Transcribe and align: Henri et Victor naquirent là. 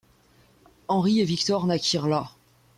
Henri 0.87 1.19
et 1.19 1.25
Victor 1.25 1.67
naquirent 1.67 2.07
là. 2.07 2.31